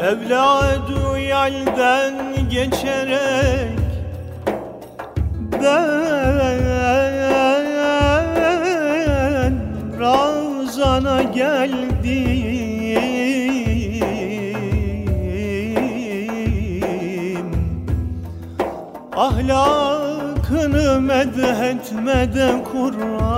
[0.00, 2.14] Evladı yelden
[2.50, 3.78] geçerek
[5.62, 5.99] ben
[11.00, 12.90] Ramazana geldim
[19.16, 23.29] Ahlakını medhetmede Kur'an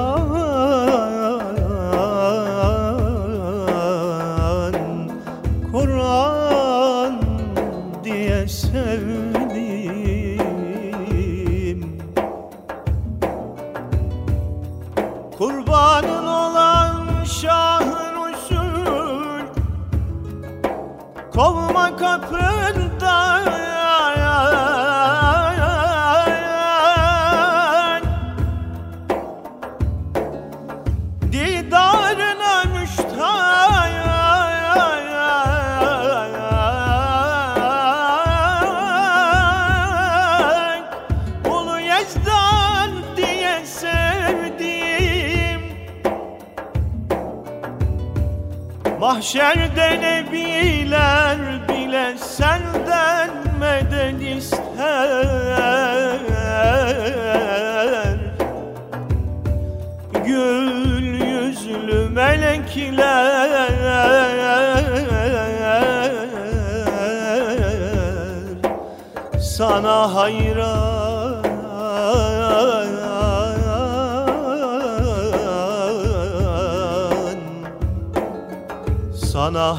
[22.13, 23.43] kapında
[31.33, 33.93] Didarına müştak
[41.47, 41.81] Ulu
[43.17, 45.61] diye sevdim.
[49.01, 49.62] Mahşer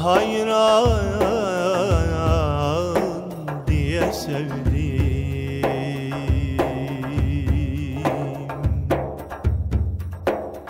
[0.02, 0.88] Hayran
[3.66, 4.74] diye sevdim.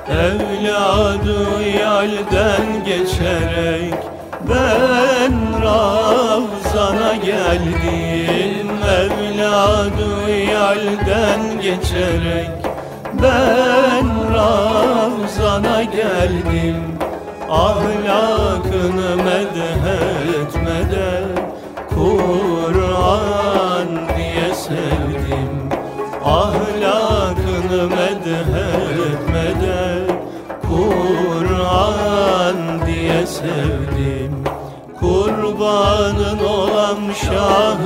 [0.08, 3.94] Evladı yalden geçerek
[4.48, 8.70] ben Ravzana geldim.
[9.00, 12.50] Evladı yalden geçerek
[13.22, 16.93] ben Ravzana geldim
[17.51, 21.28] Ahlakını medhetmeden
[21.95, 25.55] Kur'an diye sevdim.
[26.24, 30.05] Ahlakını medhetmeden
[30.62, 34.45] Kur'an diye sevdim.
[35.01, 37.78] Kurbanın olan şah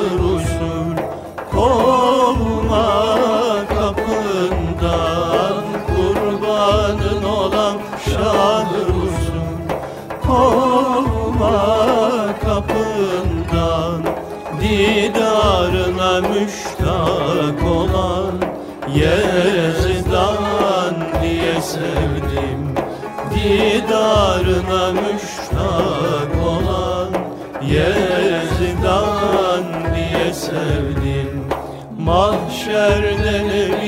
[23.48, 27.08] Didarına müştak olan
[27.62, 31.44] Yezdan diye sevdim.
[31.98, 33.87] Mahşerde nebiler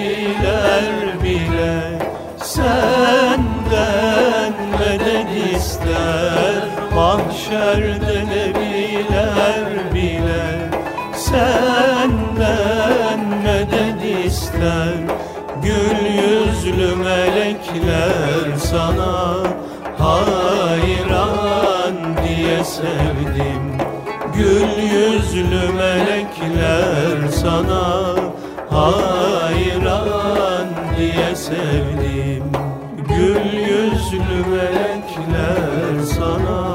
[22.81, 23.65] sevdim.
[24.35, 28.15] Gül yüzlü melekler sana
[28.71, 30.69] hayran
[30.99, 32.45] diye sevdim.
[33.09, 36.70] Gül yüzlü melekler sana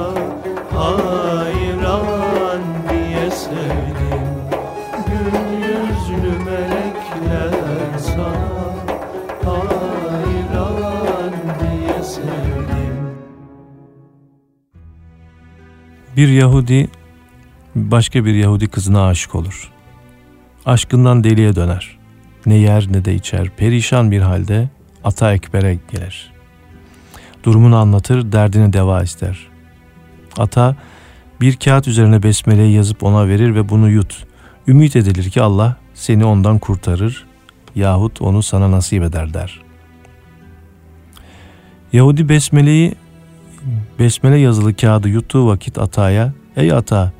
[16.17, 16.87] Bir Yahudi
[17.75, 19.71] başka bir Yahudi kızına aşık olur.
[20.65, 21.97] Aşkından deliye döner.
[22.45, 23.49] Ne yer ne de içer.
[23.49, 24.69] Perişan bir halde
[25.03, 26.33] Ata Ekber'e gelir.
[27.43, 29.47] Durumunu anlatır, derdini deva ister.
[30.37, 30.75] Ata
[31.41, 34.25] bir kağıt üzerine besmeleyi yazıp ona verir ve bunu yut.
[34.67, 37.25] Ümit edilir ki Allah seni ondan kurtarır
[37.75, 39.61] yahut onu sana nasip eder der.
[41.93, 42.95] Yahudi besmeleyi
[43.99, 47.11] besmele yazılı kağıdı yuttuğu vakit Ata'ya ''Ey Ata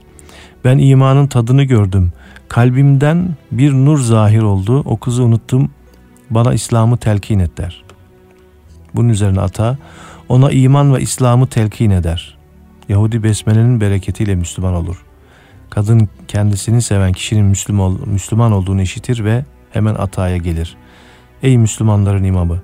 [0.66, 2.12] ben imanın tadını gördüm.
[2.48, 4.80] Kalbimden bir nur zahir oldu.
[4.80, 5.70] O kızı unuttum.
[6.30, 7.84] Bana İslam'ı telkin et der.
[8.96, 9.78] Bunun üzerine ata
[10.30, 12.38] ona iman ve İslam'ı telkin eder.
[12.90, 15.06] Yahudi besmelenin bereketiyle Müslüman olur.
[15.70, 17.46] Kadın kendisini seven kişinin
[18.08, 20.76] Müslüman, olduğunu işitir ve hemen ataya gelir.
[21.44, 22.62] Ey Müslümanların imamı!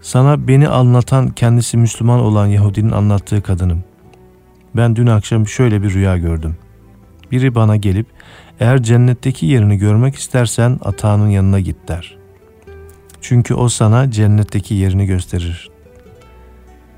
[0.00, 3.84] Sana beni anlatan kendisi Müslüman olan Yahudinin anlattığı kadınım.
[4.76, 6.56] Ben dün akşam şöyle bir rüya gördüm.
[7.30, 8.06] Biri bana gelip
[8.60, 12.16] eğer cennetteki yerini görmek istersen atağının yanına git der.
[13.20, 15.70] Çünkü o sana cennetteki yerini gösterir.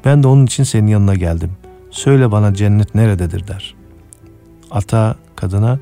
[0.05, 1.53] Ben de onun için senin yanına geldim.
[1.90, 3.74] Söyle bana cennet nerededir der.
[4.70, 5.78] Ata kadına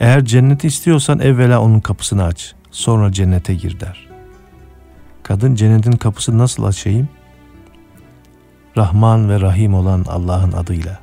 [0.00, 2.54] eğer cenneti istiyorsan evvela onun kapısını aç.
[2.70, 4.09] Sonra cennete gir der.
[5.30, 7.08] Kadın cennetin kapısını nasıl açayım?
[8.76, 11.00] Rahman ve Rahim olan Allah'ın adıyla.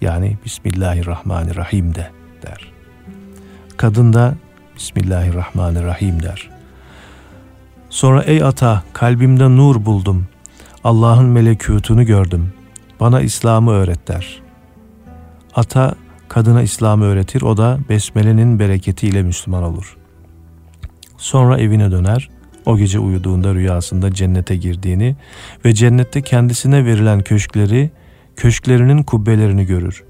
[0.00, 2.10] Yani Bismillahirrahmanirrahim de
[2.42, 2.72] der.
[3.76, 4.34] Kadın da
[4.76, 6.50] Bismillahirrahmanirrahim der.
[7.88, 10.26] Sonra ey ata kalbimde nur buldum.
[10.84, 12.52] Allah'ın melekutunu gördüm.
[13.00, 14.42] Bana İslam'ı öğret der.
[15.54, 15.94] Ata
[16.28, 17.42] kadına İslam'ı öğretir.
[17.42, 19.96] O da besmelenin bereketiyle Müslüman olur.
[21.16, 22.39] Sonra evine döner.
[22.70, 25.16] O gece uyuduğunda rüyasında cennete girdiğini
[25.64, 27.90] ve cennette kendisine verilen köşkleri,
[28.36, 30.04] köşklerinin kubbelerini görür.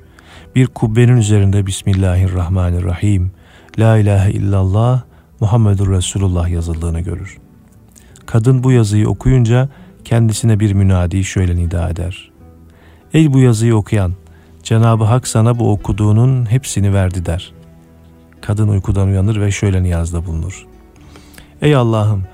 [0.54, 3.30] Bir kubbenin üzerinde Bismillahirrahmanirrahim,
[3.78, 5.02] La ilahe illallah
[5.40, 7.38] Muhammedur Resulullah yazıldığını görür.
[8.26, 9.68] Kadın bu yazıyı okuyunca
[10.04, 12.30] kendisine bir münadi şöyle nida eder.
[13.14, 14.12] Ey bu yazıyı okuyan,
[14.62, 17.52] Cenab-ı Hak sana bu okuduğunun hepsini verdi der.
[18.40, 20.66] Kadın uykudan uyanır ve şöyle niyazda bulunur.
[21.62, 22.24] Ey Allah'ım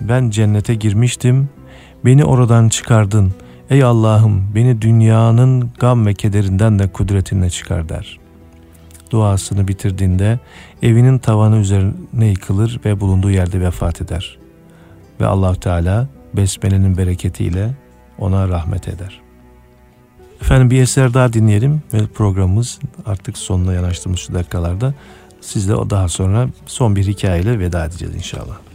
[0.00, 1.48] ben cennete girmiştim,
[2.04, 3.32] beni oradan çıkardın.
[3.70, 8.18] Ey Allah'ım beni dünyanın gam ve kederinden de kudretinle çıkar der.
[9.10, 10.38] Duasını bitirdiğinde
[10.82, 14.38] evinin tavanı üzerine yıkılır ve bulunduğu yerde vefat eder.
[15.20, 17.70] Ve allah Teala besmelenin bereketiyle
[18.18, 19.20] ona rahmet eder.
[20.40, 24.94] Efendim bir eser daha dinleyelim ve programımız artık sonuna yanaştığımız şu dakikalarda
[25.40, 28.65] sizle daha sonra son bir hikayeyle veda edeceğiz inşallah.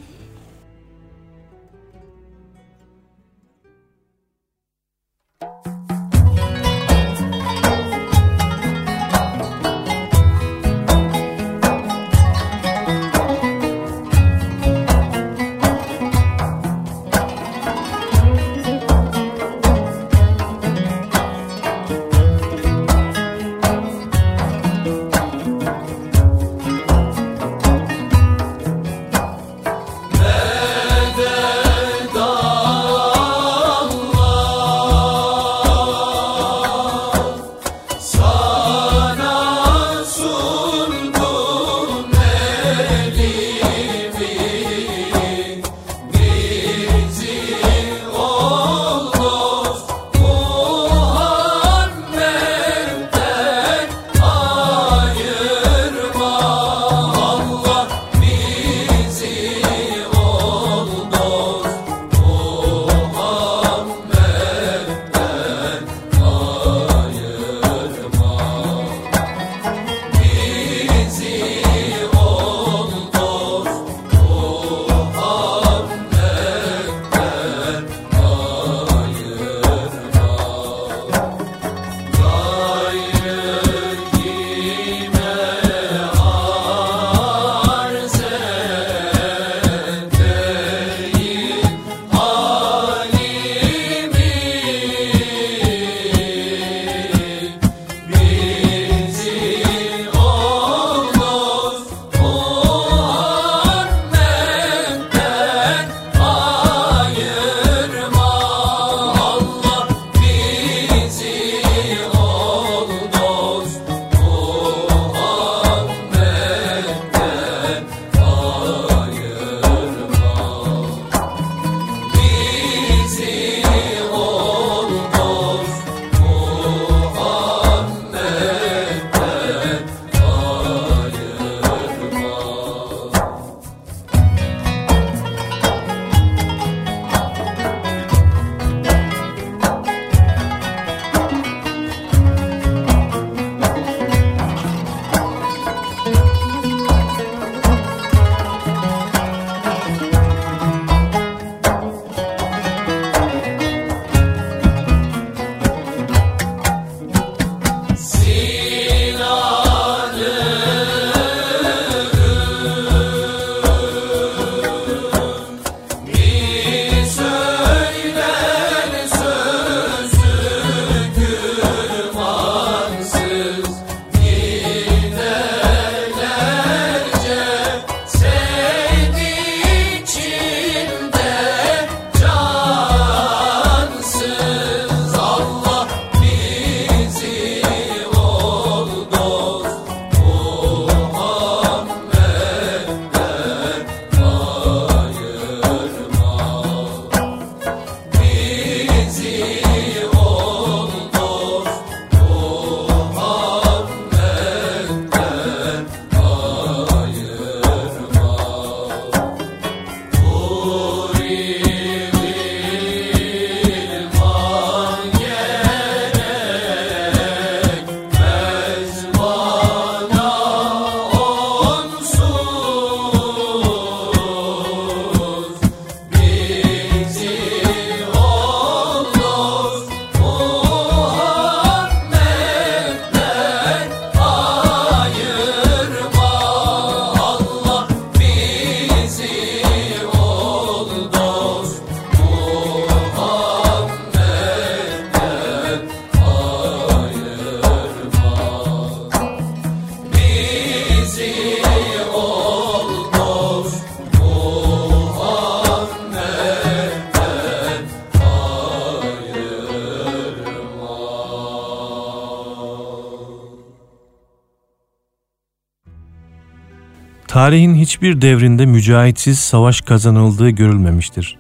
[267.41, 271.37] Tarihin hiçbir devrinde mücahitsiz savaş kazanıldığı görülmemiştir.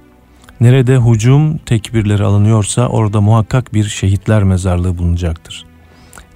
[0.61, 5.65] Nerede hücum tekbirleri alınıyorsa orada muhakkak bir şehitler mezarlığı bulunacaktır.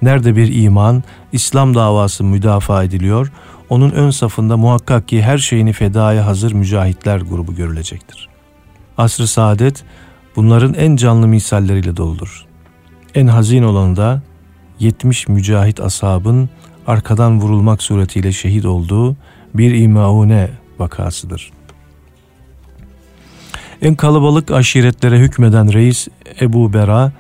[0.02, 3.32] Nerede bir iman, İslam davası müdafaa ediliyor,
[3.70, 8.30] onun ön safında muhakkak ki her şeyini fedaya hazır mücahitler grubu görülecektir.
[8.98, 9.84] Asr-ı saadet
[10.36, 12.46] bunların en canlı misalleriyle doludur.
[13.16, 14.22] En hazin olanı da
[14.80, 16.50] 70 mücahit ashabın
[16.88, 19.16] arkadan vurulmak suretiyle şehit olduğu
[19.58, 20.50] bir imaune
[20.80, 21.52] vakasıdır.
[23.82, 26.08] En kalabalık aşiretlere hükmeden reis
[26.42, 27.12] Ebu Bera,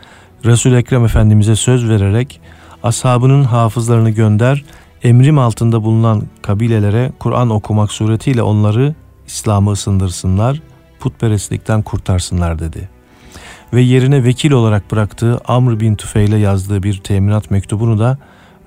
[0.46, 2.42] resul Ekrem Efendimiz'e söz vererek
[2.84, 4.66] ashabının hafızlarını gönder,
[5.04, 8.96] emrim altında bulunan kabilelere Kur'an okumak suretiyle onları
[9.28, 10.62] İslam'ı ısındırsınlar,
[11.00, 12.90] putperestlikten kurtarsınlar dedi.
[13.74, 18.18] Ve yerine vekil olarak bıraktığı Amr bin Tüfeil'e yazdığı bir teminat mektubunu da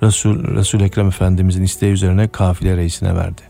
[0.03, 3.48] Resul, Resul Ekrem Efendimizin isteği üzerine kafile reisine verdi.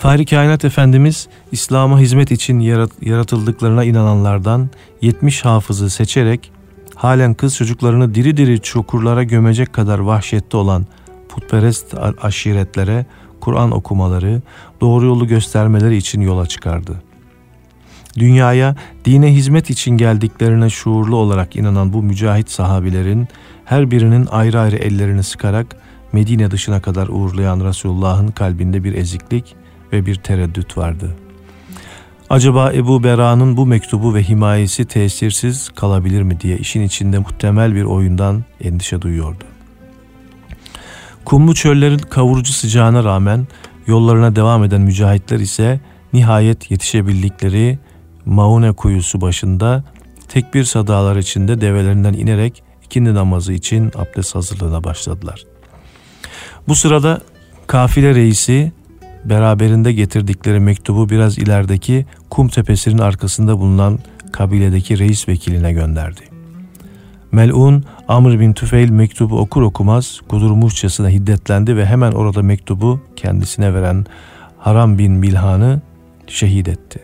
[0.00, 2.60] Fahri Kainat Efendimiz İslam'a hizmet için
[3.00, 4.70] yaratıldıklarına inananlardan
[5.02, 6.52] 70 hafızı seçerek
[6.94, 10.86] halen kız çocuklarını diri diri çukurlara gömecek kadar vahşette olan
[11.28, 13.06] putperest aşiretlere
[13.40, 14.42] Kur'an okumaları,
[14.80, 17.02] doğru yolu göstermeleri için yola çıkardı.
[18.18, 23.28] Dünyaya dine hizmet için geldiklerine şuurlu olarak inanan bu mücahit sahabilerin
[23.64, 25.76] her birinin ayrı ayrı ellerini sıkarak
[26.12, 29.56] Medine dışına kadar uğurlayan Resulullah'ın kalbinde bir eziklik
[29.92, 31.16] ve bir tereddüt vardı.
[32.30, 37.84] Acaba Ebu Bera'nın bu mektubu ve himayesi tesirsiz kalabilir mi diye işin içinde muhtemel bir
[37.84, 39.44] oyundan endişe duyuyordu.
[41.24, 43.46] Kumlu çöllerin kavurucu sıcağına rağmen
[43.86, 45.80] yollarına devam eden mücahitler ise
[46.12, 47.78] nihayet yetişebildikleri
[48.24, 49.84] Maune kuyusu başında
[50.28, 55.44] tekbir sadalar içinde develerinden inerek ikindi namazı için abdest hazırlığına başladılar.
[56.68, 57.20] Bu sırada
[57.66, 58.72] kafile reisi
[59.24, 63.98] beraberinde getirdikleri mektubu biraz ilerideki kum tepesinin arkasında bulunan
[64.32, 66.20] kabiledeki reis vekiline gönderdi.
[67.32, 74.06] Melun Amr bin Tüfeil mektubu okur okumaz kudurmuşçasına hiddetlendi ve hemen orada mektubu kendisine veren
[74.58, 75.80] Haram bin Milhan'ı
[76.26, 77.00] şehit etti.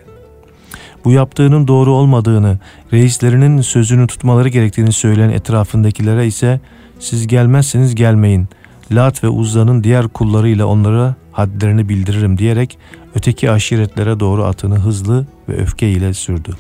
[1.05, 2.59] Bu yaptığının doğru olmadığını,
[2.93, 6.61] reislerinin sözünü tutmaları gerektiğini söyleyen etrafındakilere ise
[6.99, 8.49] siz gelmezseniz gelmeyin.
[8.93, 12.79] Lat ve Uzza'nın diğer kullarıyla onlara hadlerini bildiririm diyerek
[13.15, 16.51] öteki aşiretlere doğru atını hızlı ve öfke ile sürdü.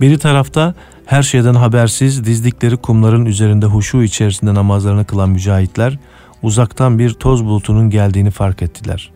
[0.00, 0.74] Bir tarafta
[1.06, 5.98] her şeyden habersiz dizdikleri kumların üzerinde huşu içerisinde namazlarını kılan mücahitler
[6.42, 9.12] uzaktan bir toz bulutunun geldiğini fark ettiler.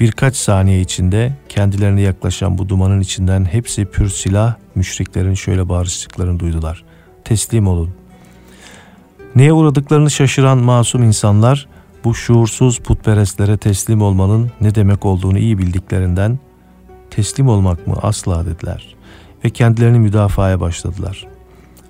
[0.00, 6.84] Birkaç saniye içinde kendilerine yaklaşan bu dumanın içinden hepsi pür silah müşriklerin şöyle bağırıştıklarını duydular.
[7.24, 7.90] Teslim olun.
[9.36, 11.68] Neye uğradıklarını şaşıran masum insanlar
[12.04, 16.38] bu şuursuz putperestlere teslim olmanın ne demek olduğunu iyi bildiklerinden
[17.10, 18.96] teslim olmak mı asla dediler
[19.44, 21.26] ve kendilerini müdafaya başladılar.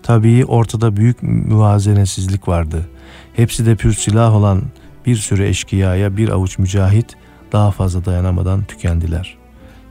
[0.02, 2.88] Tabii ortada büyük müvazenesizlik vardı.
[3.34, 4.62] Hepsi de pür silah olan
[5.06, 7.16] bir sürü eşkıyaya bir avuç mücahit
[7.52, 9.38] daha fazla dayanamadan tükendiler.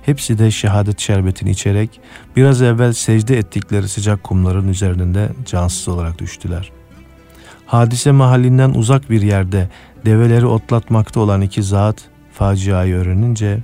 [0.02, 2.02] Hepsi de şehadet şerbetini içerek
[2.36, 6.72] biraz evvel secde ettikleri sıcak kumların üzerinde cansız olarak düştüler.
[7.66, 9.70] Hadise mahallinden uzak bir yerde
[10.06, 11.95] develeri otlatmakta olan iki zat
[12.34, 13.60] faciayı öğrenince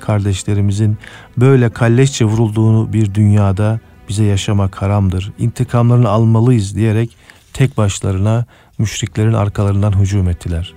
[0.00, 0.98] kardeşlerimizin
[1.36, 7.16] böyle kalleşçe vurulduğunu bir dünyada bize yaşamak haramdır, intikamlarını almalıyız diyerek
[7.52, 8.44] tek başlarına
[8.78, 10.74] müşriklerin arkalarından hücum ettiler.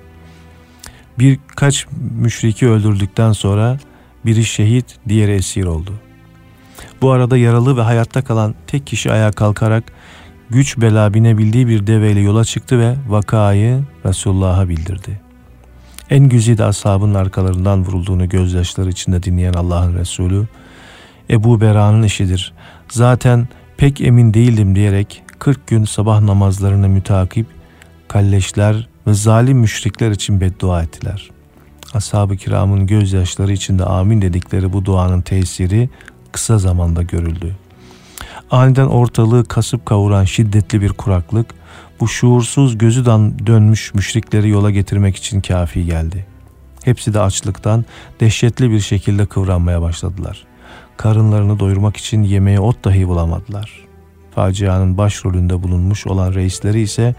[1.20, 1.88] Birkaç
[2.20, 3.78] müşriki öldürdükten sonra
[4.26, 5.93] biri şehit, diğeri esir oldu.
[7.01, 9.84] Bu arada yaralı ve hayatta kalan tek kişi ayağa kalkarak
[10.56, 15.20] güç bela binebildiği bir deveyle yola çıktı ve vakayı Resulullah'a bildirdi.
[16.10, 20.47] En güzide ashabının arkalarından vurulduğunu gözyaşları içinde dinleyen Allah'ın Resulü,
[21.30, 22.53] Ebu Bera'nın işidir.
[22.89, 23.47] Zaten
[23.78, 27.47] pek emin değildim diyerek 40 gün sabah namazlarını mütakip
[28.08, 31.30] kalleşler ve zalim müşrikler için beddua ettiler.
[31.93, 35.89] Ashab-ı kiramın gözyaşları içinde amin dedikleri bu duanın tesiri
[36.32, 37.56] kısa zamanda görüldü.
[38.56, 41.45] Aniden ortalığı kasıp kavuran şiddetli bir kuraklık
[41.99, 43.06] bu şuursuz gözü
[43.45, 46.26] dönmüş müşrikleri yola getirmek için kafi geldi.
[46.84, 47.86] Hepsi de açlıktan
[48.20, 50.43] dehşetli bir şekilde kıvranmaya başladılar.
[50.97, 53.86] Karınlarını doyurmak için yemeğe ot dahi bulamadılar.
[54.36, 57.16] Facianın başrolünde bulunmuş olan reisleri ise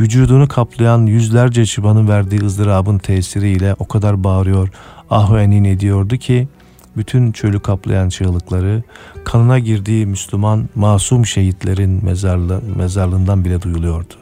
[0.00, 4.68] vücudunu kaplayan yüzlerce çıbanın verdiği ızdırabın tesiriyle o kadar bağırıyor,
[5.10, 6.48] ahu enin ediyordu ki
[6.96, 8.82] bütün çölü kaplayan çığlıkları,
[9.24, 14.14] kanına girdiği Müslüman masum şehitlerin mezarlı, mezarlığından bile duyuluyordu.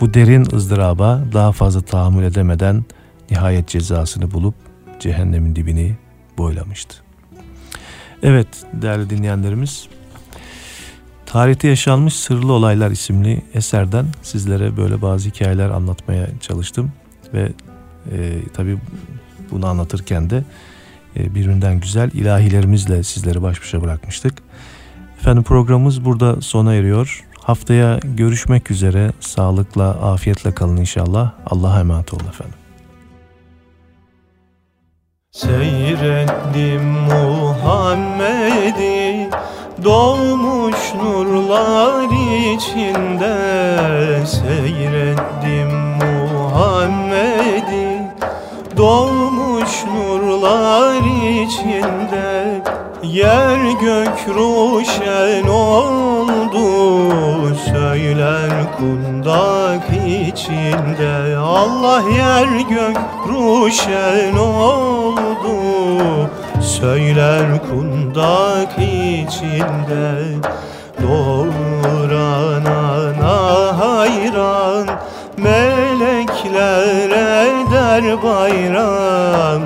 [0.00, 2.84] Bu derin ızdıraba daha fazla tahammül edemeden
[3.30, 4.54] nihayet cezasını bulup
[5.00, 5.96] cehennemin dibini
[6.38, 6.96] boylamıştı.
[8.22, 9.88] Evet değerli dinleyenlerimiz
[11.26, 16.92] Tarihte Yaşanmış Sırlı Olaylar isimli eserden sizlere böyle bazı hikayeler anlatmaya çalıştım
[17.34, 17.52] ve
[18.12, 18.78] e, tabii
[19.50, 20.44] bunu anlatırken de
[21.18, 24.42] birbirinden güzel ilahilerimizle sizleri baş başa bırakmıştık.
[25.20, 27.24] Efendim programımız burada sona eriyor.
[27.42, 29.12] Haftaya görüşmek üzere.
[29.20, 31.32] Sağlıkla, afiyetle kalın inşallah.
[31.46, 32.54] Allah'a emanet olun efendim.
[35.30, 38.28] Seyrettim Muhammed'i
[39.84, 42.04] Doğmuş nurlar
[42.54, 43.36] içinde
[44.26, 45.70] Seyrettim
[46.34, 47.28] Muhammed'i
[48.76, 49.27] Doğmuş
[49.98, 51.02] nurlar
[51.42, 52.62] içinde
[53.02, 56.58] Yer gök ruşen oldu.
[57.54, 65.58] Söyler kundak içinde Allah yer gök ruşen oldu.
[66.60, 70.22] Söyler kundak içinde
[71.02, 72.48] Doğuranana
[73.78, 74.88] hayran
[75.36, 79.62] Melekler eder bayram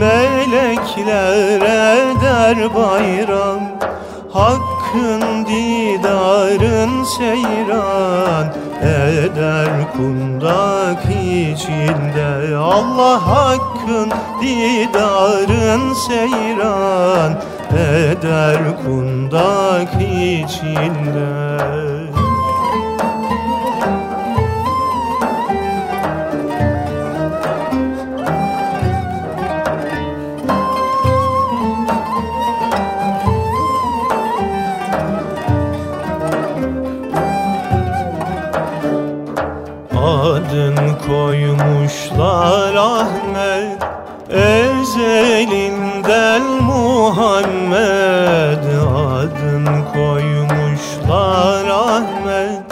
[0.00, 3.60] Melekler eder bayram
[4.32, 8.46] Hakkın didarın seyran.
[8.82, 14.10] Eder kundak içinde Allah hakkın
[14.42, 17.32] didarın seyran.
[17.72, 21.28] Eder kundak içinde
[41.58, 43.82] koymuşlar Ahmet
[44.30, 48.58] Ezelinden Muhammed.
[48.96, 52.62] Adın koymuşlar Ahmet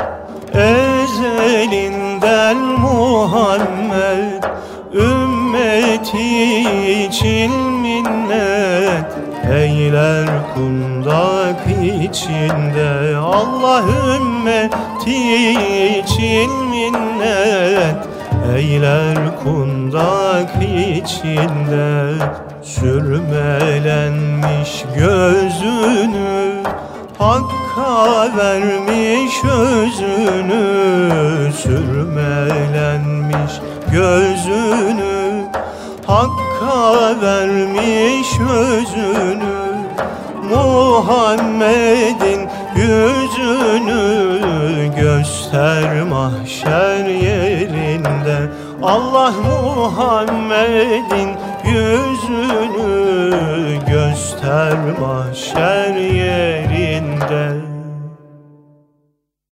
[0.55, 4.43] Ezelinden Muhammed.
[4.93, 6.59] Ümmeti
[7.05, 9.07] için minnet
[9.51, 11.67] Eyler kundak
[12.05, 13.17] içinde.
[13.17, 13.83] Allah
[14.17, 15.51] ümmeti
[15.99, 18.06] için minnet
[18.55, 22.13] Eyler kundak içinde
[22.63, 26.63] Sürmelenmiş gözünü
[27.19, 30.63] Hakka vermiş özünü
[31.53, 33.53] Sürmelenmiş
[33.93, 35.45] gözünü
[36.07, 39.67] Hakka vermiş özünü.
[40.51, 44.41] Muhammed'in yüzünü
[44.97, 48.51] göster mahşer yerinde.
[48.83, 49.33] Allah
[49.77, 51.31] Muhammed'in
[51.65, 52.97] yüzünü
[53.87, 57.66] göster mahşer yerinde